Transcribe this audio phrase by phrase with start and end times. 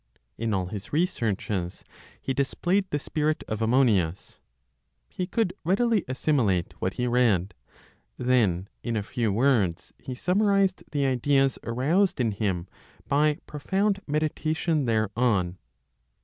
[0.35, 1.83] In all his researches
[2.19, 4.39] he displayed the spirit of Ammonius.
[5.07, 7.53] He could readily assimilate (what he read);
[8.17, 12.67] then, in a few words, he summarized the ideas aroused in him
[13.07, 15.59] by profound meditation thereon.